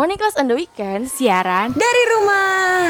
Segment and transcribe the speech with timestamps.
[0.00, 2.88] Morning Class on the Weekend siaran dari rumah.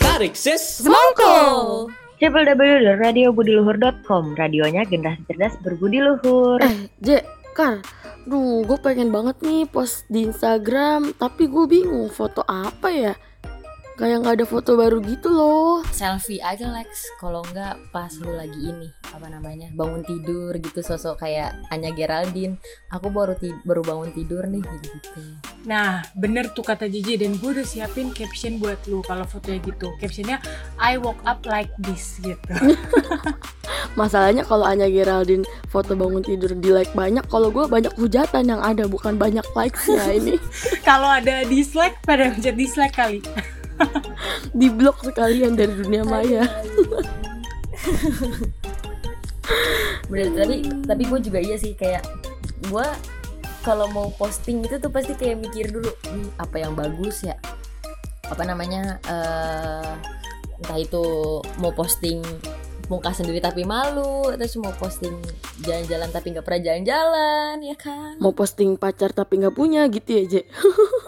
[0.00, 1.36] Tarik sis Semongko.
[2.16, 6.64] www.radiobudiluhur.com Radionya generasi cerdas berbudi luhur.
[6.64, 7.20] Eh, J,
[7.52, 7.84] Kar,
[8.24, 13.12] duh gue pengen banget nih post di Instagram, tapi gue bingung foto apa ya?
[13.94, 15.86] Kayak nggak ada foto baru gitu loh.
[15.94, 21.22] selfie aja Lex kalau enggak pas lu lagi ini apa namanya bangun tidur gitu sosok
[21.22, 22.58] kayak Anya Geraldine
[22.90, 25.22] aku baru ti- baru bangun tidur nih gitu
[25.64, 29.88] Nah, bener tuh kata Jiji dan gue udah siapin caption buat lu kalau fotonya gitu.
[29.96, 30.36] Captionnya
[30.76, 32.52] I woke up like this gitu.
[33.98, 35.40] Masalahnya kalau Anya Geraldine
[35.72, 39.88] foto bangun tidur di like banyak, kalau gue banyak hujatan yang ada bukan banyak likes
[39.88, 40.36] ya ini.
[40.88, 43.24] kalau ada dislike pada mencet dislike kali.
[44.58, 46.44] di blok sekalian dari dunia maya.
[50.08, 52.04] bener tapi tapi gue juga iya sih kayak
[52.68, 52.86] gue
[53.64, 57.36] kalau mau posting itu tuh pasti kayak mikir dulu "Ih, apa yang bagus ya
[58.24, 59.92] apa namanya eh
[60.60, 61.04] entah itu
[61.60, 62.24] mau posting
[62.88, 65.16] muka sendiri tapi malu terus mau posting
[65.64, 70.24] jalan-jalan tapi nggak pernah jalan-jalan ya kan Mau posting pacar tapi nggak punya gitu ya,
[70.28, 70.34] J.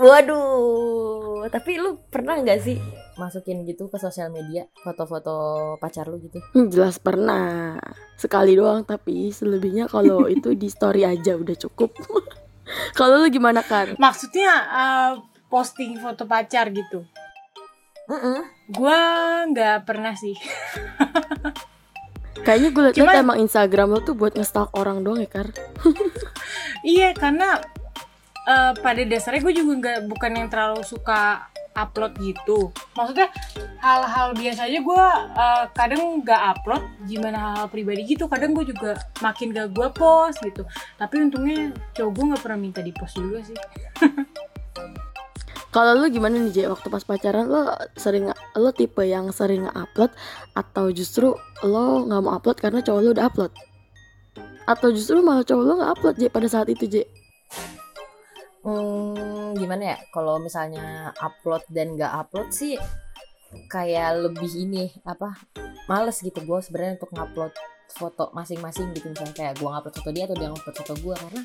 [0.00, 2.76] Waduh, tapi lu pernah nggak sih
[3.16, 5.34] masukin gitu ke sosial media foto-foto
[5.80, 6.38] pacar lu gitu?
[6.52, 7.76] Hmm, jelas pernah.
[8.18, 11.90] Sekali doang tapi selebihnya kalau itu di story aja udah cukup.
[12.98, 13.96] kalau lu gimana kan?
[13.96, 15.12] Maksudnya uh,
[15.48, 17.06] posting foto pacar gitu.
[18.70, 18.98] Gua
[19.50, 20.34] nggak pernah sih.
[22.46, 25.50] Kayaknya gue liat Cuman- emang Instagram lo tuh buat ngestalk orang doang ya, Kar?
[26.86, 27.58] Iya, karena
[28.46, 32.72] uh, pada dasarnya gue juga nggak bukan yang terlalu suka upload gitu.
[32.96, 33.28] Maksudnya
[33.84, 35.04] hal-hal biasa aja gue
[35.36, 38.24] uh, kadang nggak upload, gimana hal-hal pribadi gitu.
[38.26, 40.64] Kadang gue juga makin gak gue post gitu.
[40.96, 43.58] Tapi untungnya cowok gue nggak pernah minta di post juga sih.
[45.76, 46.58] Kalau lu gimana nih, J?
[46.72, 47.68] Waktu pas pacaran lo
[48.00, 50.08] sering lo tipe yang sering upload
[50.56, 53.52] atau justru lo nggak mau upload karena cowok lo udah upload?
[54.64, 57.04] Atau justru malah cowok lo nggak upload, J, pada saat itu, J?
[58.66, 59.98] Hmm, gimana ya?
[60.10, 62.74] Kalau misalnya upload dan nggak upload sih
[63.70, 65.38] kayak lebih ini apa?
[65.86, 67.54] Males gitu gue sebenarnya untuk ngupload
[67.94, 71.42] foto masing-masing gitu misalnya kayak gue ngupload foto dia atau dia ngupload foto gue karena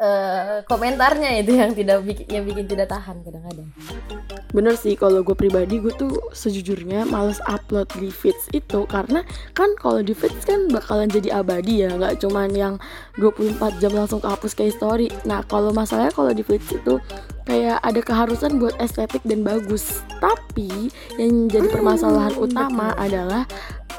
[0.00, 3.68] eh komentarnya itu yang tidak bikin yang bikin tidak tahan kadang-kadang.
[4.48, 9.20] Bener sih kalau gue pribadi gue tuh sejujurnya males upload di feeds itu karena
[9.52, 12.74] kan kalau di feeds kan bakalan jadi abadi ya nggak cuman yang
[13.20, 16.96] 24 jam langsung kehapus kayak story nah kalau masalahnya kalau di feeds itu
[17.46, 23.44] kayak ada keharusan buat estetik dan bagus tapi yang jadi permasalahan utama adalah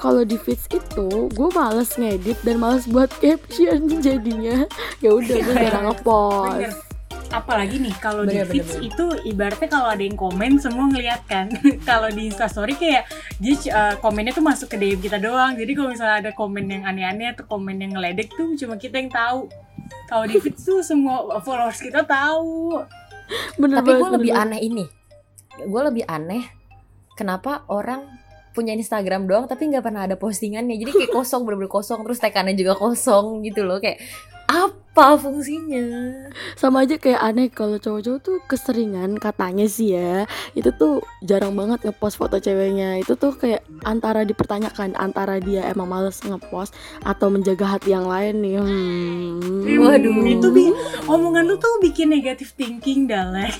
[0.01, 4.65] kalau di feeds itu gue males ngedit dan males buat caption jadinya
[4.99, 5.97] ya udah gue jarang Bener.
[5.97, 6.91] ngepost
[7.31, 8.91] Apalagi nih kalau di feeds bener.
[8.91, 11.47] itu ibaratnya kalau ada yang komen semua ngeliat kan.
[11.89, 13.07] kalau di Instastory kayak
[13.39, 15.55] dia uh, komennya tuh masuk ke DM kita doang.
[15.55, 19.07] Jadi kalau misalnya ada komen yang aneh-aneh atau komen yang ngeledek tuh cuma kita yang
[19.07, 19.47] tahu.
[20.11, 22.83] Kalau di feeds tuh semua followers kita tahu.
[23.59, 24.85] Bener Tapi gue lebih aneh ini.
[25.67, 26.43] Gue lebih aneh
[27.15, 28.07] kenapa orang
[28.51, 30.75] punya Instagram doang tapi nggak pernah ada postingannya.
[30.75, 34.01] Jadi kayak kosong bener-bener kosong terus tekannya juga kosong gitu loh kayak
[34.51, 34.80] apa
[35.19, 35.85] fungsinya?
[36.55, 41.83] sama aja kayak aneh kalau cowok-cowok tuh keseringan katanya sih ya itu tuh jarang banget
[41.87, 47.77] ngepost foto ceweknya itu tuh kayak antara dipertanyakan antara dia emang males ngepost atau menjaga
[47.77, 49.81] hati yang lain nih hmm.
[49.81, 50.23] Waduh.
[50.27, 50.69] Itu bi
[51.07, 53.55] omongan lu tuh bikin negatif thinking dalek.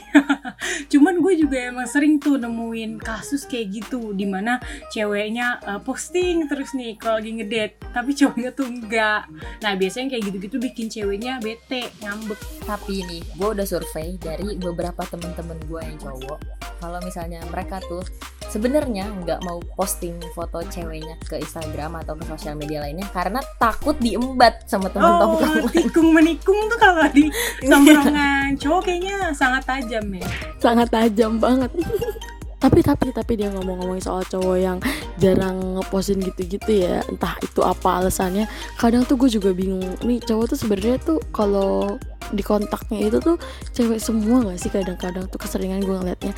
[0.92, 4.60] Cuman gue juga emang sering tuh nemuin kasus kayak gitu di mana
[4.92, 9.28] ceweknya uh, posting terus nih kalau lagi ngedate tapi cowoknya tuh enggak.
[9.64, 12.40] Nah biasanya kayak gitu-gitu bikin ceweknya bete ngambek.
[12.66, 16.40] Tapi nih, gue udah survei dari beberapa temen-temen gue yang cowok.
[16.82, 18.02] Kalau misalnya mereka tuh
[18.50, 23.96] sebenarnya nggak mau posting foto ceweknya ke Instagram atau ke sosial media lainnya karena takut
[23.96, 25.72] diembat sama Oh, temen-temen.
[25.78, 27.32] tikung menikung tuh kalau di
[27.72, 30.28] tongkrongan cowok kayaknya sangat tajam ya.
[30.60, 31.72] sangat tajam banget
[32.62, 34.78] tapi tapi tapi dia ngomong-ngomongin soal cowok yang
[35.18, 38.46] jarang ngepostin gitu-gitu ya entah itu apa alasannya.
[38.78, 41.98] Kadang tuh gue juga bingung nih cowok tuh sebenarnya tuh kalau
[42.32, 43.36] di kontaknya itu tuh
[43.76, 46.34] cewek semua gak sih kadang-kadang tuh keseringan gue ngeliatnya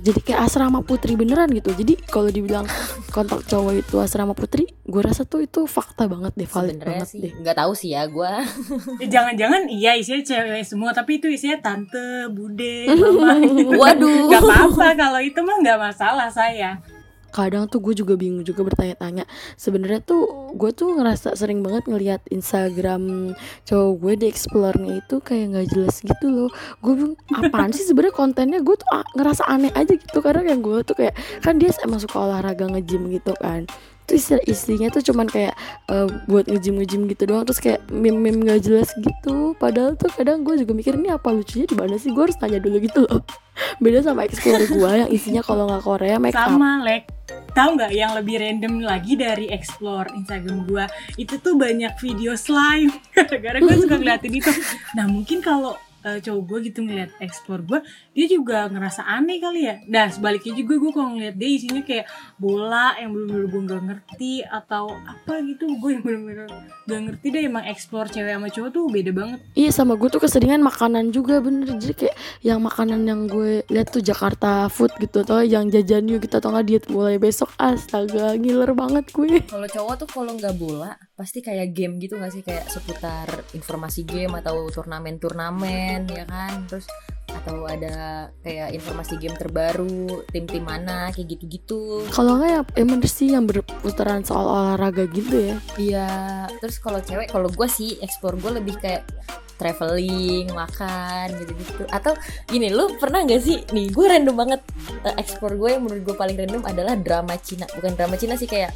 [0.00, 2.64] jadi kayak asrama putri beneran gitu jadi kalau dibilang
[3.10, 7.08] kontak cowok itu asrama putri gue rasa tuh itu fakta banget deh valid Sebenarnya banget
[7.10, 8.32] sih deh nggak tahu sih ya gue.
[9.02, 13.38] Ya, Jangan-jangan iya isinya cewek semua tapi itu isinya tante, bude, mama.
[13.74, 14.28] Waduh.
[14.30, 16.78] Gak apa-apa kalau itu mah nggak masalah saya.
[17.28, 19.24] Kadang tuh gue juga bingung juga bertanya-tanya.
[19.54, 23.32] Sebenarnya tuh gue tuh ngerasa sering banget ngelihat Instagram
[23.62, 26.50] cowok gue di explore-nya itu kayak nggak jelas gitu loh.
[26.80, 28.60] Gue bingung apaan sih sebenarnya kontennya?
[28.60, 30.18] Gue tuh ngerasa aneh aja gitu.
[30.18, 33.68] Karena yang gue tuh kayak kan dia emang suka olahraga nge-gym gitu kan.
[34.08, 35.52] Terus isti- istrinya tuh cuman kayak
[35.92, 37.44] eh, buat nge-gym nge-gym gitu doang.
[37.44, 39.52] Terus kayak meme-meme gak jelas gitu.
[39.54, 42.08] Padahal tuh kadang gue juga mikir ini apa lucunya di mana sih?
[42.08, 43.20] Gue harus tanya dulu gitu loh.
[43.84, 46.48] Beda sama explore gue yang isinya kalau nggak Korea make up.
[46.48, 47.17] Sama lek
[47.52, 50.86] tahu nggak yang lebih random lagi dari explore Instagram gua?
[51.16, 52.92] Itu tuh banyak video slime.
[53.16, 54.52] Gara-gara gue suka ngeliatin itu.
[54.96, 55.76] Nah mungkin kalau
[56.06, 57.80] eh, cowok gue gitu ngeliat explore gue
[58.14, 59.78] dia juga ngerasa aneh kali ya.
[59.86, 62.06] Nah sebaliknya juga gue kalau ngeliat dia isinya kayak
[62.38, 65.64] bola yang bener-bener gue nggak ngerti atau apa gitu.
[65.78, 66.46] Gue yang bener-bener
[66.88, 69.40] gak ngerti deh emang explore cewek sama cowok tuh beda banget.
[69.54, 71.78] Iya sama gue tuh keseringan makanan juga bener.
[71.78, 76.24] Jadi kayak yang makanan yang gue lihat tuh Jakarta food gitu Atau yang jajan yuk
[76.24, 77.50] kita atau nggak diet mulai besok.
[77.58, 79.42] Astaga ngiler banget gue.
[79.46, 82.42] Kalau cowok tuh kalau nggak bola pasti kayak game gitu nggak sih?
[82.46, 86.62] Kayak seputar informasi game atau turnamen-turnamen ya kan?
[86.70, 86.86] Terus
[87.28, 92.06] atau ada kayak informasi game terbaru tim-tim mana kayak gitu-gitu.
[92.14, 95.56] Kalau nggak ya emang sih yang berputaran soal olahraga gitu ya.
[95.74, 96.08] Iya
[96.62, 99.02] terus kalau cewek kalau gue sih explore gue lebih kayak
[99.58, 101.82] traveling makan gitu-gitu.
[101.90, 102.14] Atau
[102.46, 103.58] gini lu pernah nggak sih?
[103.74, 104.60] Nih gue random banget
[105.02, 107.66] eh, explore gue yang menurut gue paling random adalah drama Cina.
[107.74, 108.70] Bukan drama Cina sih kayak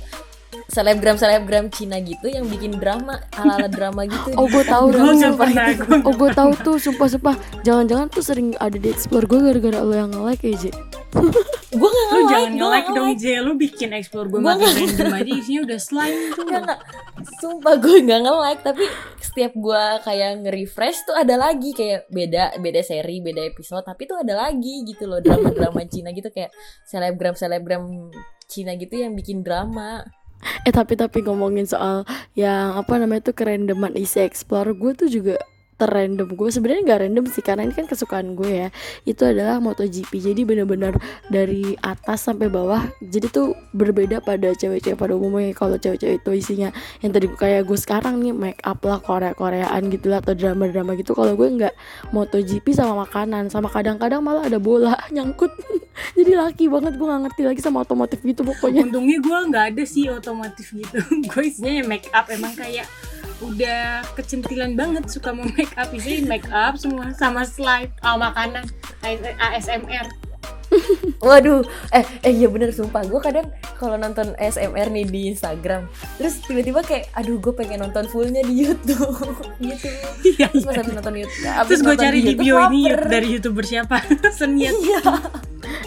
[0.72, 4.96] selebgram selebgram Cina gitu yang bikin drama ala ala drama gitu Oh gue tahu gue
[4.96, 8.80] dong nggak sumpah pernah gue Oh gue tahu tuh sumpah sumpah Jangan-jangan tuh sering ada
[8.80, 10.70] di explore gue gara-gara lo yang nge-like ya Ji
[11.72, 13.20] gue nggak lu nge-like jangan gue nge-like nggak dong.
[13.20, 13.24] J.
[13.44, 16.44] Lu bikin explore gue makin random aja isinya udah slime tuh.
[16.48, 16.78] Nggak.
[17.36, 18.60] sumpah gue nggak nge-like.
[18.64, 18.84] Tapi
[19.20, 21.76] setiap gue kayak nge-refresh tuh ada lagi.
[21.76, 23.84] Kayak beda beda seri beda episode.
[23.84, 26.32] Tapi tuh ada lagi gitu loh drama drama Cina gitu.
[26.32, 26.48] Kayak
[26.88, 28.08] selebgram selebgram
[28.48, 30.04] Cina gitu yang bikin drama
[30.66, 32.02] Eh tapi tapi ngomongin soal
[32.34, 35.38] yang apa namanya tuh kerandoman isi explore gue tuh juga
[35.82, 36.28] terrandom.
[36.38, 38.68] Gue sebenarnya nggak random sih karena ini kan kesukaan gue ya.
[39.02, 40.12] Itu adalah MotoGP.
[40.22, 40.94] Jadi bener-bener
[41.26, 45.50] dari atas sampai bawah jadi tuh berbeda pada cewek-cewek pada umumnya.
[45.58, 46.70] Kalau cewek-cewek itu isinya
[47.02, 50.94] yang tadi kayak gue sekarang nih make up lah Korea Koreaan gitu lah atau drama-drama
[50.94, 51.18] gitu.
[51.18, 51.74] Kalau gue nggak
[52.14, 55.50] MotoGP sama makanan sama kadang-kadang malah ada bola nyangkut.
[56.18, 58.86] Jadi laki banget gue nggak ngerti lagi sama otomotif gitu pokoknya.
[58.86, 60.98] Untungnya gue nggak ada sih otomotif gitu.
[61.32, 62.86] Gue isinya ya make up emang kayak
[63.42, 65.90] udah kecentilan banget suka mau make up.
[65.94, 68.66] Isinya make up semua sama slide oh, makanan
[69.02, 70.06] AS- ASMR
[71.26, 73.04] Waduh, eh eh iya bener sumpah.
[73.04, 73.46] Gue kadang
[73.76, 75.86] kalau nonton SMR nih di Instagram,
[76.16, 79.20] terus tiba-tiba kayak aduh gue pengen nonton fullnya di YouTube.
[79.60, 79.90] Gitu.
[80.22, 80.80] Iya, Terus pas iya.
[80.80, 84.00] habis nonton YouTube, terus gue cari di bio ini dari youtuber siapa?
[84.38, 84.74] Seniat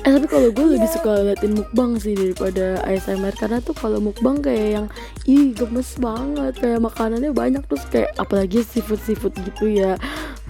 [0.06, 4.38] Eh tapi kalau gue lebih suka liatin mukbang sih daripada ASMR karena tuh kalau mukbang
[4.38, 4.86] kayak yang
[5.25, 6.54] ih gemes banget.
[6.62, 9.98] Kayak makanannya banyak terus kayak apalagi seafood seafood gitu ya.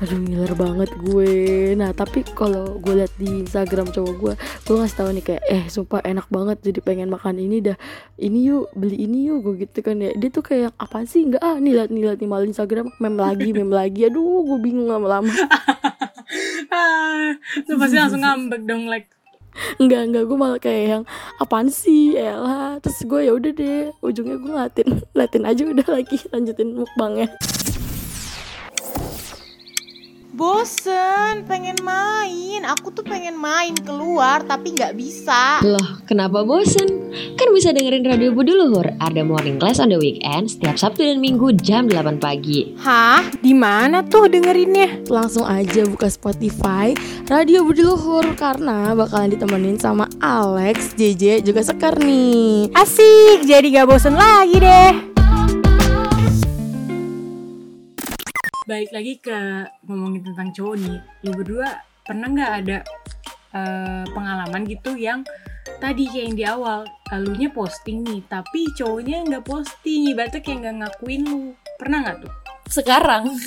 [0.04, 1.72] Aduh ngiler banget gue.
[1.80, 5.63] Nah tapi kalau gue liat di Instagram cowok gue gue ngasih tahu nih kayak eh
[5.72, 7.80] sumpah enak banget jadi pengen makan ini dah.
[8.19, 10.12] Ini yuk beli ini yuk gue gitu kan ya.
[10.19, 11.31] Dia tuh kayak apa sih?
[11.31, 14.12] Enggak ah nih liat nih liat nih malah Instagram meme lagi meme lagi.
[14.12, 15.31] Aduh gue bingung lama-lama.
[16.75, 17.38] Ah,
[17.69, 19.14] lu pasti langsung ngambek dong like
[19.80, 21.04] Enggak, enggak, gue malah kayak yang
[21.40, 26.18] apaan sih, elah Terus gue ya udah deh, ujungnya gue ngeliatin, ngeliatin aja udah lagi
[26.31, 27.27] lanjutin mukbangnya
[30.36, 32.68] Bosen, pengen main.
[32.68, 35.63] Aku tuh pengen main keluar tapi nggak bisa.
[35.63, 37.08] Loh, kenapa bosen?
[37.39, 41.24] Kan bisa dengerin Radio Budi Luhur, ada morning class on the weekend setiap Sabtu dan
[41.24, 42.75] Minggu jam 8 pagi.
[42.84, 43.24] Hah?
[43.39, 45.08] Di mana tuh dengerinnya?
[45.08, 46.92] Langsung aja buka Spotify,
[47.32, 53.88] Radio Budi Luhur Karena bakalan ditemenin sama Alex, JJ, juga Sekar nih Asik, jadi gak
[53.88, 55.14] bosen lagi deh.
[58.65, 59.38] Balik lagi ke
[59.86, 60.98] ngomongin tentang cowok nih.
[61.22, 61.69] Lu berdua
[62.01, 62.77] pernah nggak ada
[63.53, 65.22] eh, pengalaman gitu yang
[65.81, 70.41] tadi kayak yang di awal eh, lu nya posting nih tapi cowoknya nggak posting ibaratnya
[70.41, 71.41] kayak nggak ngakuin lu.
[71.77, 72.34] Pernah nggak tuh?
[72.69, 73.24] Sekarang.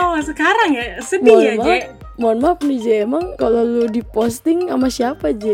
[0.00, 0.96] Oh sekarang ya?
[1.04, 1.66] Sedih Mohon ya maaf.
[1.68, 1.76] Je
[2.16, 5.44] Mohon maaf nih J, emang kalau lu diposting sama siapa J?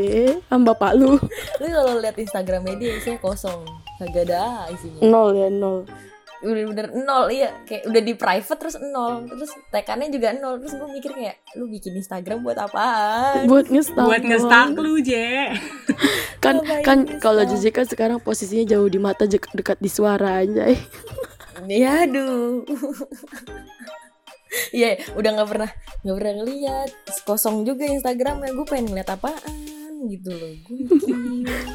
[0.47, 1.19] Sama bapak lu?
[1.59, 3.67] lu kalau lihat Instagramnya dia isinya kosong,
[3.99, 5.03] kagak ada isinya.
[5.03, 5.83] Nol ya, nol
[6.45, 10.61] Bener-bener nol iya, kayak udah di private terus nol, terus tekannya juga nol.
[10.61, 13.49] Terus gue mikir kayak lu bikin Instagram buat apaan?
[13.49, 15.51] Buat ngestak buat ngestak lu Je
[16.45, 20.69] Kan, Ngapain kan kalau kan sekarang posisinya jauh di mata dekat di suara aja
[21.67, 22.63] Ya aduh.
[24.73, 26.91] Iya, udah nggak pernah nggak pernah ngeliat
[27.29, 28.57] kosong juga Instagramnya.
[28.57, 29.77] Gue pengen ngeliat apaan.
[30.07, 31.19] gitu loh gokil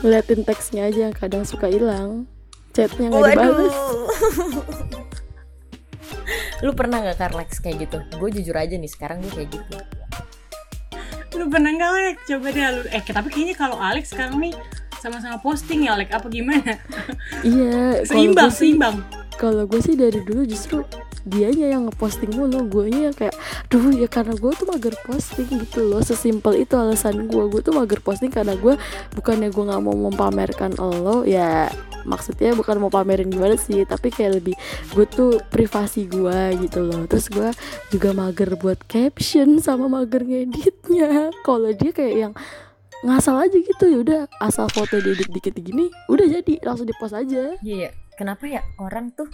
[0.05, 2.29] ngeliatin teksnya aja yang kadang suka hilang
[2.71, 3.75] chatnya nggak dibalas
[6.65, 9.77] lu pernah nggak Carlex kayak gitu gue jujur aja nih sekarang gue kayak gitu
[11.31, 12.17] Lu pernah nggak Lek?
[12.27, 12.81] Coba deh lu.
[12.91, 14.51] Eh tapi kayaknya kalau Alex sekarang nih
[14.99, 16.75] sama-sama posting ya Lek apa gimana?
[17.47, 18.99] iya Seimbang, sih seimbang.
[19.39, 20.83] kalau gue sih dari dulu justru
[21.23, 23.33] dianya yang ngeposting mulu gue yang kayak
[23.71, 26.03] duh ya karena gue tuh mager posting gitu loh.
[26.03, 28.75] Sesimpel itu alasan gue gue tuh mager posting karena gue
[29.15, 31.71] bukannya gue nggak mau mempamerkan lo ya
[32.03, 34.55] maksudnya bukan mau pamerin gimana sih tapi kayak lebih
[34.91, 37.07] gue tuh privasi gue gitu loh.
[37.07, 37.49] Terus gue
[37.95, 41.31] juga mager buat caption sama mager ngeditnya.
[41.47, 42.33] Kalau dia kayak yang
[43.07, 47.55] ngasal aja gitu ya udah asal foto diedit dikit gini udah jadi langsung dipost aja.
[47.63, 49.25] Iya, kenapa ya orang tuh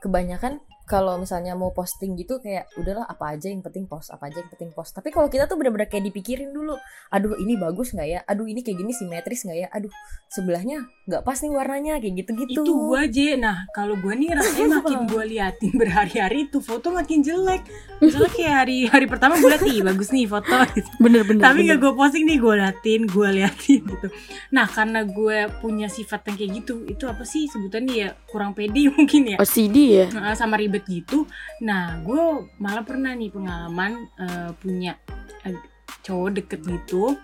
[0.00, 4.42] kebanyakan kalau misalnya mau posting gitu kayak udahlah apa aja yang penting post apa aja
[4.42, 6.74] yang penting post tapi kalau kita tuh bener-bener kayak dipikirin dulu
[7.14, 9.92] aduh ini bagus nggak ya aduh ini kayak gini simetris nggak ya aduh
[10.26, 13.26] sebelahnya nggak pas nih warnanya kayak gitu-gitu Itu gue aja.
[13.38, 17.62] Nah kalau gue nih rasanya makin gue liatin berhari-hari itu foto makin jelek.
[17.98, 20.50] Misalnya kayak hari hari pertama gue liat nih bagus nih foto.
[20.70, 20.86] Gitu.
[21.02, 21.70] bener-bener Tapi bener.
[21.74, 24.06] gak gue posting nih gue liatin, gue liatin gitu.
[24.54, 28.86] Nah karena gue punya sifat yang kayak gitu, itu apa sih sebutannya ya kurang pede
[28.96, 29.36] mungkin ya.
[29.38, 31.26] OCD ya Nah, sama ribet gitu.
[31.64, 34.96] Nah, gue malah pernah nih pengalaman eh, punya
[35.44, 35.56] eh,
[36.04, 37.16] cowok deket gitu.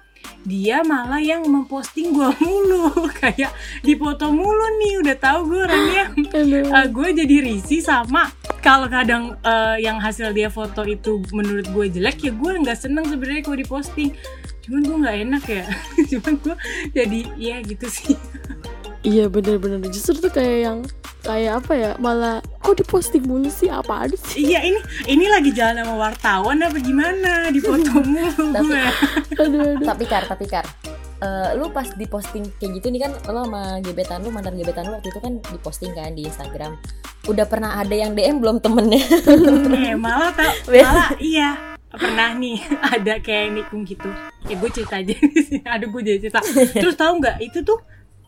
[0.47, 3.51] Dia malah yang memposting gue mulu, kayak
[3.83, 4.95] dipoto mulu nih.
[5.03, 6.05] Udah tahu gue orangnya.
[6.35, 6.67] Aduh.
[6.71, 8.31] Eh, gue jadi risih sama
[8.67, 13.07] kalau kadang eh, yang hasil dia foto itu menurut gue jelek ya gue nggak seneng
[13.07, 14.11] sebenarnya kalau diposting.
[14.67, 15.65] Cuman gue nggak enak ya.
[16.11, 16.57] Cuman gue
[16.91, 18.19] jadi ya gitu sih.
[19.07, 20.79] Iya bener-bener justru tuh kayak yang
[21.27, 24.47] kayak apa ya malah kok diposting mulu sih apaan sih?
[24.47, 27.51] Iya ini ini lagi jalan sama wartawan apa gimana?
[27.51, 28.91] Dipoto mulu Tapi- gue.
[29.37, 29.85] aduh aduh.
[29.85, 30.67] Tapi kar tapi kar
[31.17, 34.95] eh, lu pas diposting kayak gitu nih kan lo sama gebetan lu mantan gebetan lu
[34.95, 36.79] waktu itu kan diposting kan di Instagram.
[37.27, 39.03] Udah pernah ada yang DM belum temennya?
[39.75, 40.87] Eh malah tau Beda.
[40.87, 41.59] malah iya.
[41.87, 42.61] Pernah nih
[42.95, 44.07] ada kayak nikung gitu.
[44.47, 46.39] Ya gue cerita aja di aduh gue jadi cerita.
[46.73, 47.81] Terus tahu nggak itu tuh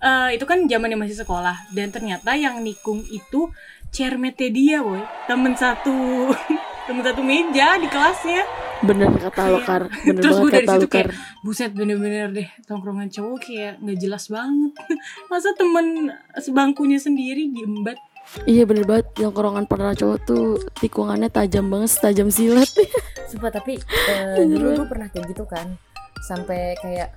[0.03, 1.71] eh, itu kan zamannya masih sekolah.
[1.75, 3.51] Dan ternyata yang nikung itu
[3.91, 5.03] cermete dia boy.
[5.27, 6.31] Temen satu.
[6.89, 8.49] Temen satu meja di kelasnya.
[8.81, 9.93] Bener kata lo kar.
[10.07, 11.13] Bener Terus gue dari situ kayak
[11.45, 14.73] buset bener-bener deh tongkrongan cowok kayak nggak jelas banget.
[15.31, 16.09] Masa temen
[16.41, 17.99] sebangkunya sendiri diembat
[18.45, 19.07] iya bener banget.
[19.17, 20.45] Yang korongan para cowok tuh
[20.81, 22.69] tikungannya tajam banget tajam silat.
[23.31, 24.49] Sumpah tapi eh, Beneran.
[24.49, 25.77] dulu gue pernah kayak gitu kan.
[26.25, 27.13] Sampai kayak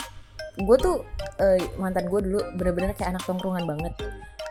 [0.59, 1.03] gue tuh
[1.41, 3.93] eh, mantan gue dulu bener-bener kayak anak tongkrongan banget.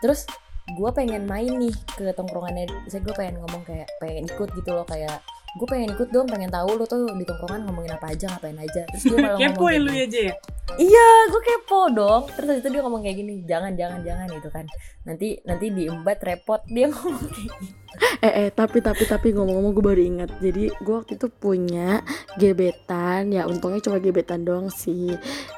[0.02, 0.26] Terus
[0.70, 4.86] gue pengen main nih ke tongkrongannya saya gue pengen ngomong kayak pengen ikut gitu loh
[4.86, 5.18] kayak
[5.58, 8.82] gue pengen ikut dong pengen tahu lo tuh di tongkrongan ngomongin apa aja ngapain aja.
[8.90, 10.34] Terus dia malah ngomong kayak lu aja ya
[10.76, 12.22] iya gue kepo dong.
[12.30, 14.64] Terus habis itu dia ngomong kayak gini jangan jangan jangan gitu kan.
[15.02, 17.78] Nanti nanti diembat repot dia ngomong kayak gitu
[18.22, 20.30] eh eh tapi tapi tapi ngomong-ngomong gue baru ingat.
[20.38, 22.00] Jadi gue waktu itu punya
[22.36, 23.28] gebetan.
[23.28, 25.10] Ya untungnya cuma gebetan doang sih.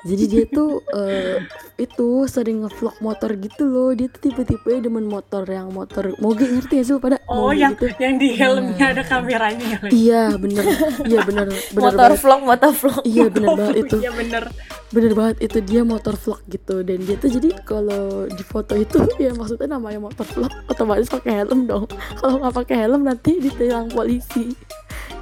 [0.02, 1.44] Jadi dia tuh eh,
[1.76, 3.90] itu sering ngevlog motor gitu loh.
[3.92, 7.18] Dia tuh tipe-tipe demen motor yang motor moge ngerti gak sih pada?
[7.26, 7.86] Oh Moge yang gitu.
[7.98, 8.92] yang di helmnya Hmm.
[8.94, 10.64] ada kameranya ya iya bener.
[11.04, 12.22] Iya bener bener motor banget.
[12.22, 12.98] vlog motor vlog.
[13.04, 13.96] Iya bener banget itu.
[14.00, 14.44] Iya bener
[14.92, 16.84] bener banget itu dia motor vlog gitu.
[16.84, 21.42] Dan dia tuh jadi kalau di foto itu ya maksudnya namanya motor vlog otomatis pakai
[21.42, 21.88] helm dong.
[22.20, 24.52] Kalau nggak pakai helm nanti ditilang polisi.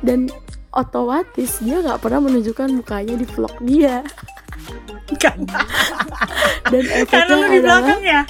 [0.03, 0.29] Dan
[0.75, 4.03] otomatis dia nggak pernah menunjukkan mukanya di vlog dia.
[6.73, 8.23] Dan efeknya lu di adalah belakang ya?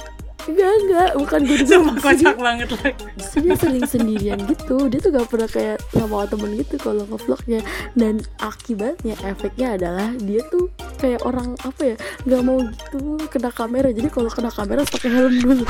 [0.49, 2.67] Enggak enggak bukan gue di sumpah kocak banget
[3.13, 4.89] Justru dia sering sendirian gitu.
[4.89, 7.61] Dia tuh gak pernah kayak sama temen gitu kalau ngevlognya
[7.93, 10.65] dan akibatnya efeknya adalah dia tuh
[11.01, 11.95] kayak orang apa ya
[12.29, 13.89] nggak mau gitu kena kamera.
[13.89, 15.65] Jadi kalau kena kamera pakai helm dulu.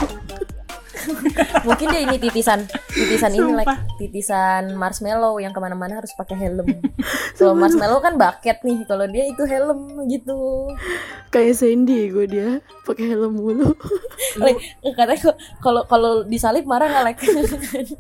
[1.68, 3.98] Mungkin dia ini titisan titisan ini like Sumpah.
[3.98, 6.68] titisan marshmallow yang ke mana-mana harus pakai helm.
[7.38, 10.70] Kalau marshmallow kan bucket nih kalau dia itu helm gitu.
[11.34, 12.50] Kayak Sandy gue dia
[12.86, 13.74] pakai helm mulu.
[14.32, 14.64] Like,
[14.96, 17.20] katanya kalau kalau disalip marah nggak like?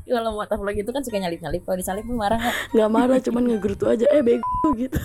[0.07, 2.55] Kalau motor vlog itu kan suka nyalip nyalip kalau disalip marah nggak?
[2.71, 4.05] Nggak marah cuman ngegerutu aja.
[4.13, 4.99] Eh bego gitu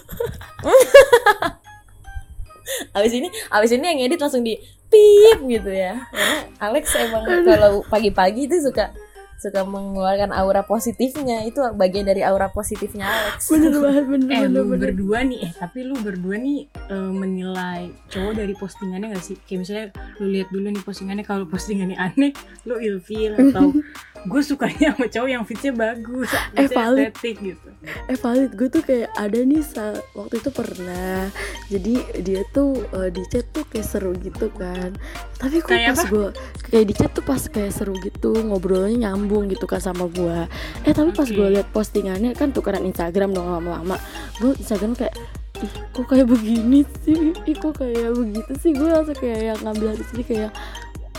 [2.93, 6.07] abis ini abis ini yang edit langsung di pip gitu ya.
[6.11, 8.95] Karena Alex emang kalau pagi-pagi itu suka
[9.37, 11.07] suka mengeluarkan aura positifnya.
[11.43, 13.49] Itu bagian dari aura positifnya Alex.
[13.53, 14.79] Bener banget bener Eh bener lu bener.
[14.91, 19.37] berdua nih, eh tapi lu berdua nih eh, menilai cowok dari postingannya gak sih?
[19.39, 23.73] Kayak misalnya lu lihat dulu nih postingannya kalau postingannya aneh, lu ilfeel atau
[24.27, 27.13] gue sukanya sama cowok yang fitnya bagus, Eh, valid.
[27.13, 27.69] estetik gitu.
[28.09, 28.51] eh valid.
[28.53, 31.31] Gue tuh kayak ada nih sa- waktu itu pernah.
[31.67, 34.91] Jadi dia tuh eh, di chat tuh kayak seru gitu kan.
[35.37, 36.27] Tapi kok Kayak pas gue
[36.67, 40.47] kayak di chat tuh pas kayak seru gitu ngobrolnya nyambung gitu kan sama gue
[40.87, 43.99] eh tapi pas gue liat postingannya kan tukeran Instagram dong lama-lama.
[44.39, 45.19] Gue Instagram kayak
[45.59, 47.35] ih kok kayak begini sih?
[47.35, 48.71] Ih kok kayak begitu sih?
[48.71, 50.55] Gue langsung kayak yang ngambil hati sendiri kayak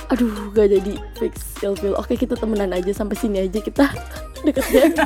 [0.08, 2.00] aduh gak jadi fix ilfil.
[2.00, 3.92] Oke kita temenan aja sampai sini aja kita
[4.48, 4.88] deket deh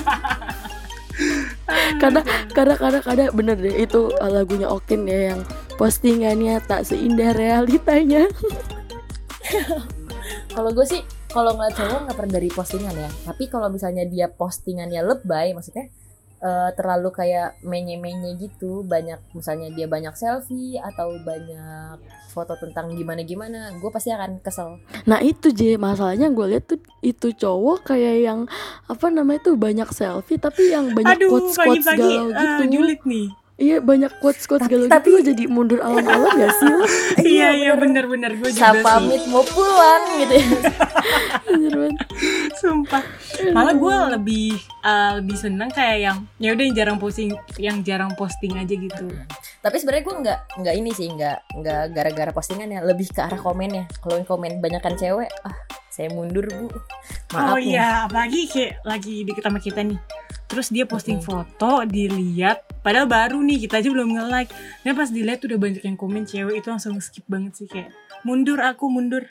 [2.01, 2.21] karena
[2.53, 5.41] karena karena karena bener deh itu lagunya Okin ya yang
[5.81, 8.29] postingannya tak seindah realitanya.
[10.53, 11.01] Kalau gue sih
[11.31, 13.09] kalau nggak cowok nggak pernah dari postingan ya.
[13.25, 15.87] Tapi kalau misalnya dia postingannya lebay maksudnya
[16.43, 21.97] eh, terlalu kayak menye-menye gitu banyak misalnya dia banyak selfie atau banyak
[22.31, 24.79] foto tentang gimana gimana gue pasti akan kesel.
[25.03, 25.75] Nah itu J.
[25.75, 28.39] Masalahnya gue lihat tuh itu cowok kayak yang
[28.87, 32.63] apa namanya tuh banyak selfie tapi yang banyak Aduh, quotes quotes galau eh, gitu.
[32.79, 33.27] julid nih.
[33.55, 36.81] Iya banyak quotes quotes Tapi- galau tapi- gitu lo jadi mundur alam-alam gak sih lo
[37.31, 38.83] Iya, iya bener-bener gue juga saya sih.
[38.83, 40.47] pamit mau pulang gitu ya
[41.43, 41.97] Bener banget.
[42.55, 43.03] Sumpah.
[43.49, 44.47] Malah gue lebih
[44.81, 49.05] eh, lebih seneng kayak yang ya udah yang jarang posting, yang jarang posting aja gitu.
[49.59, 53.85] tapi sebenarnya gue nggak nggak ini sih nggak nggak gara-gara postingannya lebih ke arah komennya
[53.99, 55.53] kalau yang komen banyakan cewek ah
[55.87, 56.65] saya mundur bu
[57.29, 59.99] maaf oh iya, apalagi kayak lagi deket sama kita nih.
[60.51, 64.51] Terus dia posting foto, dilihat, padahal baru nih kita aja belum nge-like.
[64.83, 67.95] Dan pas dilihat udah banyak yang komen cewek itu langsung skip banget sih kayak
[68.27, 69.23] mundur aku mundur.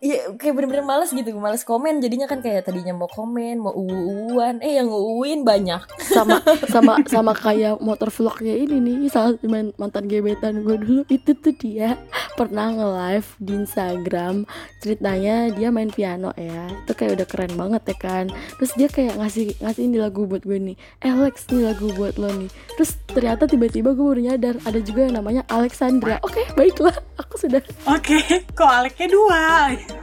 [0.00, 2.00] Iya kayak bener-bener males gitu Males komen.
[2.00, 5.84] Jadinya kan kayak tadinya mau komen Mau uwan Eh yang uuin banyak.
[6.00, 6.40] Sama
[6.72, 9.12] sama sama kayak motor vlognya ini nih.
[9.12, 11.02] Salah main mantan gebetan gue dulu.
[11.12, 12.00] Itu tuh dia
[12.32, 14.48] pernah nge live di Instagram.
[14.80, 16.72] Ceritanya dia main piano ya.
[16.88, 18.24] Itu kayak udah keren banget ya kan.
[18.56, 20.76] Terus dia kayak ngasih ngasih ini lagu buat gue nih.
[21.04, 22.48] Eh Alex nih lagu buat lo nih.
[22.80, 26.16] Terus ternyata tiba-tiba gue baru nyadar ada juga yang namanya Alexandra.
[26.24, 26.96] Oke baiklah.
[27.20, 28.16] Aku sudah Oke,
[28.56, 29.76] kok Aleknya dua?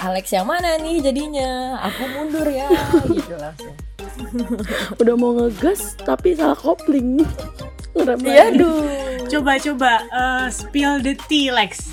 [0.00, 1.76] Alex yang mana nih jadinya?
[1.82, 2.68] Aku mundur ya
[3.06, 3.76] Gitu langsung.
[5.00, 7.20] Udah mau ngegas tapi salah kopling.
[7.92, 8.44] Ngerem Iya.
[8.50, 8.80] aduh.
[9.28, 11.92] Coba coba eh, spill the tea Lex.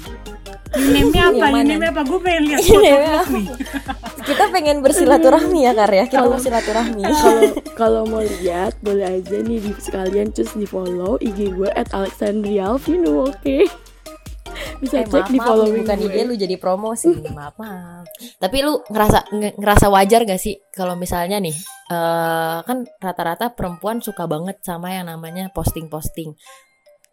[0.69, 1.45] Name-nya apa?
[1.53, 2.03] Name-nya apa?
[2.03, 2.95] Gue pengen lihat foto
[3.33, 3.47] nih.
[4.27, 6.05] Kita pengen bersilaturahmi ya Kar ya.
[6.05, 7.01] Kita Kalau- bersilaturahmi.
[7.03, 7.41] kalau
[7.73, 12.67] kalau mau lihat boleh aja nih di sekalian cus di follow IG gue at Alexandria
[12.69, 13.57] Alvino oke
[14.77, 17.09] bisa Eh cek maaf, di follow bukan IG lu jadi promosi.
[17.37, 18.05] Maaf maaf.
[18.37, 21.55] Tapi lu ngerasa nge- ngerasa wajar gak sih kalau misalnya nih
[21.87, 26.35] eh kan rata-rata perempuan suka banget sama yang namanya posting-posting.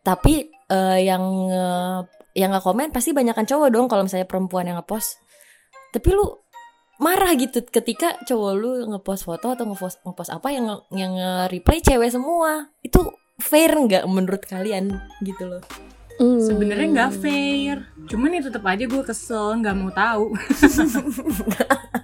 [0.04, 2.00] Tapi eh, yang eh,
[2.34, 5.22] yang nggak komen pasti banyakan cowok dong kalau misalnya perempuan yang ngepost.
[5.94, 6.26] Tapi lu
[6.98, 11.12] marah gitu ketika cowok lu ngepost foto atau ngepost ngepost apa yang nge- yang
[11.48, 12.68] reply cewek semua.
[12.82, 15.62] Itu fair nggak menurut kalian gitu loh
[16.20, 16.40] Hmm.
[16.42, 17.76] Sebenarnya nggak fair.
[18.06, 20.34] Cuman ya tetap aja gue kesel, nggak mau tahu.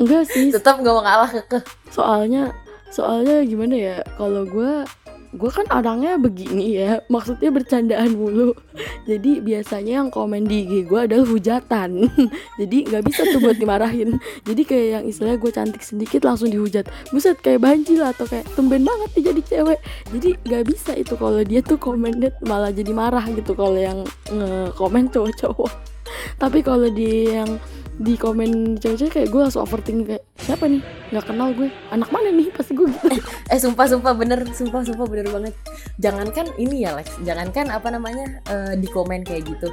[0.00, 1.58] enggak sih tetap gak mau kalah ke
[1.92, 2.56] soalnya
[2.90, 4.88] soalnya gimana ya kalau gue
[5.30, 8.50] gue kan orangnya begini ya maksudnya bercandaan mulu.
[9.06, 12.10] Jadi biasanya yang komen di IG gue adalah hujatan.
[12.60, 14.18] Jadi nggak bisa tuh buat dimarahin.
[14.42, 16.90] Jadi kayak yang istilahnya gue cantik sedikit langsung dihujat.
[17.14, 19.80] Buset kayak banjir atau kayak tumben banget nih jadi cewek.
[20.10, 24.02] Jadi nggak bisa itu kalau dia tuh komennya malah jadi marah gitu kalau yang
[24.34, 25.72] nge-komen cowok-cowok.
[26.42, 27.60] Tapi kalau di yang
[28.00, 30.80] di komen cewek-cewek kayak gue langsung overthinking kayak siapa nih
[31.12, 33.20] nggak kenal gue anak mana nih pasti gue gitu
[33.52, 35.52] Eh sumpah sumpah bener sumpah sumpah bener banget.
[36.00, 39.68] Jangankan ini ya Lex, jangankan apa namanya eh, di komen kayak gitu.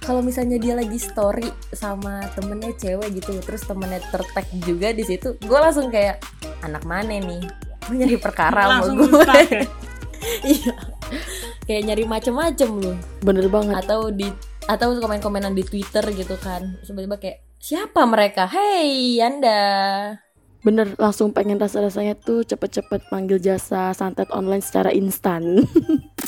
[0.00, 5.34] Kalau misalnya dia lagi story sama temennya cewek gitu, terus temennya tertag juga di situ,
[5.36, 6.22] gue langsung kayak
[6.62, 7.42] anak mana nih?
[7.90, 9.20] Gue nyari perkara sama Langsung gue.
[9.20, 9.62] ya.
[10.42, 10.74] Iya.
[11.68, 12.98] Kayak nyari macem-macem lu.
[13.22, 14.26] bener banget Atau di
[14.66, 16.78] atau komen-komenan di Twitter gitu kan.
[16.82, 18.46] Tiba-tiba kayak siapa mereka?
[18.46, 19.60] Hey Anda.
[20.66, 25.62] bener langsung pengen rasa-rasanya tuh cepet-cepet panggil jasa santet online secara instan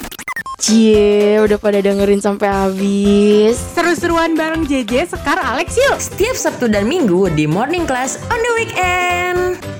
[0.58, 3.54] Cie, udah pada dengerin sampai habis.
[3.78, 6.02] Seru-seruan bareng JJ, Sekar, Alex yuk.
[6.02, 9.77] Setiap Sabtu dan Minggu di Morning Class on the Weekend.